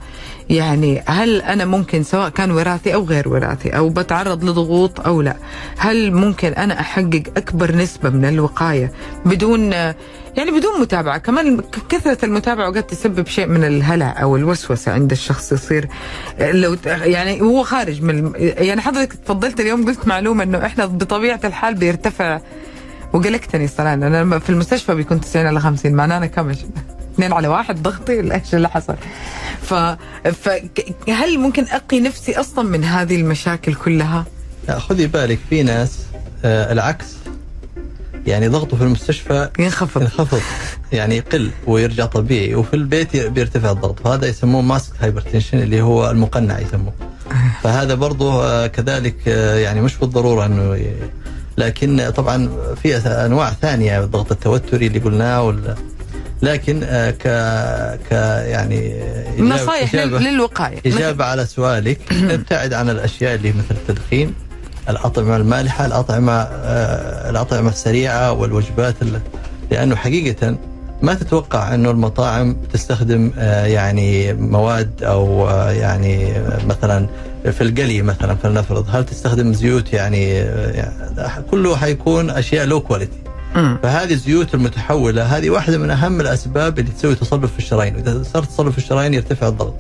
[0.49, 5.35] يعني هل أنا ممكن سواء كان وراثي أو غير وراثي أو بتعرض لضغوط أو لا؟
[5.77, 8.91] هل ممكن أنا أحقق أكبر نسبة من الوقاية
[9.25, 9.71] بدون
[10.38, 15.12] يعني بدون متابعة؟ كمان ك- كثرة المتابعة قد تسبب شيء من الهلع أو الوسوسة عند
[15.12, 15.88] الشخص يصير
[16.39, 21.75] لو يعني هو خارج من يعني حضرتك تفضلت اليوم قلت معلومة إنه إحنا بطبيعة الحال
[21.75, 22.39] بيرتفع
[23.13, 26.51] وقلقتني صراحة أنا لما في المستشفى بيكون 90 على 50 معناه أنا كم
[27.19, 28.95] اثنين على واحد ضغطي ولا إيش اللي حصل؟
[29.62, 29.73] ف...
[30.23, 34.25] فهل ممكن اقي نفسي أصلا من هذه المشاكل كلها؟
[34.69, 35.99] خذي بالك في ناس
[36.45, 37.05] آه العكس.
[38.27, 40.01] يعني ضغطه في المستشفى ينخفض.
[40.01, 40.41] ينخفض.
[40.91, 44.05] يعني يقل ويرجع طبيعي وفي البيت بيرتفع الضغط.
[44.05, 46.93] وهذا يسموه ماسك هايبرتنشن اللي هو المقنع يسموه.
[47.63, 50.86] فهذا برضه آه، كذلك آه، يعني مش بالضرورة إنه
[51.57, 52.49] لكن طبعا
[52.84, 55.43] في أنواع ثانية الضغط التوتري اللي قلناه
[56.41, 57.21] لكن آه، ك
[58.09, 58.11] ك
[58.47, 58.93] يعني
[59.37, 60.79] إجابة- نصائح للوقاية.
[60.85, 61.99] إجابة على سؤالك.
[62.13, 64.33] ابتعد عن الأشياء اللي مثل التدخين
[64.89, 69.21] الأطعمة المالحة الأطعمة آه، الأطعمة السريعة والوجبات ال-
[69.71, 70.55] لأنه حقيقة
[71.01, 77.07] ما تتوقع أنه المطاعم تستخدم آه، يعني مواد آه، يعني آه، مثلا
[77.51, 83.17] في القلي مثلا فلنفرض هل تستخدم زيوت؟ يعني آه، يعني كله حيكون أشياء لو كواليتي.
[83.54, 88.43] فهذه الزيوت المتحولة هذه واحدة من أهم الأسباب اللي تسوي تصلب في الشرايين وإذا صار
[88.43, 89.74] تصلب في الشرايين يرتفع الضغط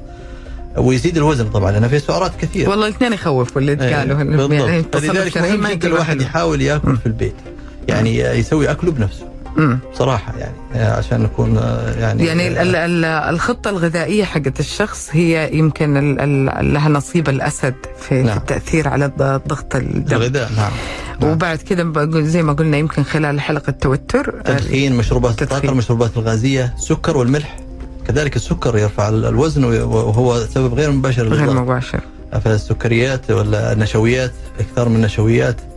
[0.77, 4.85] ويزيد الوزن طبعا لأنه فيه سعرات كثير والله الاثنين يخوفوا اللي إيه، قالوا يعني بالضبط.
[4.91, 6.21] تصلب فلذلك الشرايين مهم جدا الواحد.
[6.21, 7.35] يحاول ياكل في البيت
[7.87, 9.25] يعني يسوي أكله بنفسه.
[9.57, 9.79] مم.
[9.93, 15.09] صراحة يعني آه، عشان نكون آه، يعني يعني ال- ال- ال- الخطة الغذائية حقت الشخص
[15.11, 16.19] هي يمكن ال-
[16.49, 18.37] ال- لها نصيب الأسد في, في نعم.
[18.37, 20.71] التأثير على الض- ضغط الدم الغذاء نعم
[21.21, 21.31] نعم.
[21.31, 25.41] وبعد بقول- زي ما قلنا يمكن خلال حلقة توتر تدخين مشروبات.
[25.41, 27.55] الطاقة المشروبات الغازية السكر والملح
[28.07, 31.99] كذلك السكر يرفع ال- الوزن وهو سبب غير مباشر غير مباشر
[32.43, 35.68] فالسكريات ولا النشويات أكثر من النشويات آه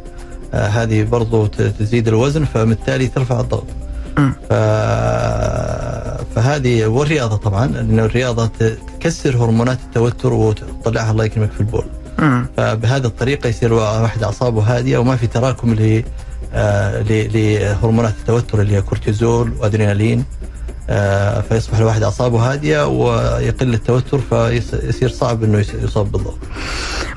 [0.53, 3.67] هذه برضو تزيد الوزن فبالتالي ترفع الضغط.
[6.35, 8.51] فهذه والرياضة طبعا لأنه الرياضة
[9.01, 11.85] تكسر هرمونات التوتر وتطلعها الله يكرمك في البول.
[12.57, 16.03] فبهذه الطريقة يصير واحد أعصابه هادية وما في تراكم ل
[16.55, 20.25] آه، ل- لهرمونات التوتر اللي هي كورتيزول وأدرينالين آه،
[21.49, 26.39] فيصبح الواحد أعصابه هادية ويقل التوتر فيصير صعب إنه يص- يصاب بالضغط.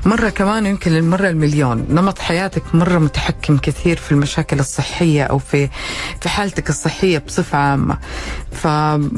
[0.04, 1.86] مرة كمان يمكن المرة المليون.
[1.90, 5.68] نمط حياتك مرة متحكم كثير في المشاكل الصحية أو في
[6.20, 7.98] في حالتك الصحية بصفة عامة.
[8.52, 8.64] ف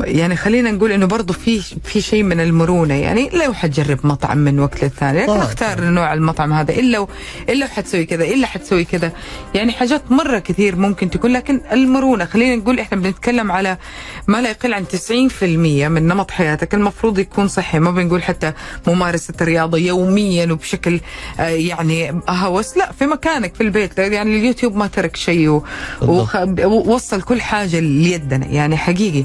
[0.05, 2.95] يعني خلينا نقول إنه برضو في في شيء من المرونة.
[2.95, 5.33] يعني لو حتجرب مطعم من وقت للثاني لكن.
[5.33, 6.73] أختار نوع المطعم هذا.
[6.73, 7.09] إلا و...
[7.49, 9.13] إلا حتسوي كذا إلا حتسوي كذا.
[9.55, 12.25] يعني حاجات مرة كثير ممكن تكون لكن المرونة.
[12.25, 13.77] خلينا نقول إحنا بنتكلم على
[14.27, 15.43] ما لا يقل عن 90%
[15.89, 17.79] من نمط حياتك المفروض يكون صحي.
[17.79, 18.53] ما بنقول حتى
[18.87, 21.01] ممارسة الرياضة يوميا وبشكل
[21.41, 22.77] آه، يعني هوس.
[22.77, 23.99] لا في مكانك في البيت.
[23.99, 25.63] يعني اليوتيوب ما ترك شيء
[26.03, 28.47] ووصل كل حاجة ليدنا.
[28.47, 29.25] يعني حقيقي.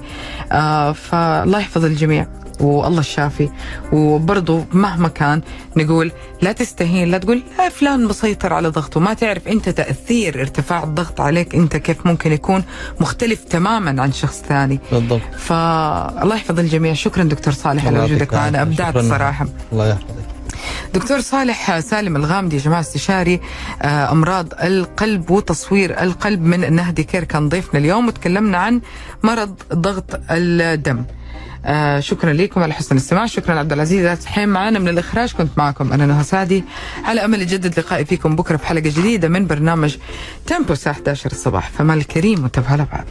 [0.52, 2.43] آه فالله يحفظ الجميع.
[2.60, 3.50] والله الشافي
[3.92, 5.42] وبرضه مهما كان
[5.78, 10.84] نقول لا تستهين لا تقول لا فلان مسيطر على ضغطه ما تعرف أنت تأثير ارتفاع
[10.84, 12.64] الضغط عليك أنت كيف ممكن يكون
[13.00, 15.22] مختلف تماما عن شخص ثاني بالضبط.
[15.38, 18.62] فالله يحفظ الجميع شكرا دكتور صالح على وجودك معنا.
[18.62, 18.98] أبدعت.
[18.98, 20.24] صراحة الله يحفظك.
[20.94, 23.40] دكتور صالح سالم الغامدي يا جماعة استشاري
[23.82, 28.82] آه، أمراض القلب وتصوير القلب من نهدي كير كان ضيفنا اليوم وتكلمنا عن
[29.24, 31.04] مرض ضغط الدم
[31.66, 33.26] آه شكرا لكم على حسن الاستماع.
[33.26, 35.34] شكرا عبد العزيز حسين معنا من الإخراج.
[35.34, 36.64] كنت معكم أنا نهى سعدي.
[37.04, 39.96] على أمل يتجدد لقائي فيكم بكرة في حلقة جديدة من برنامج
[40.46, 41.70] تيمبو الساعة 11 الصباح.
[41.70, 43.06] فمان الكريم وانتبهوا على بعض.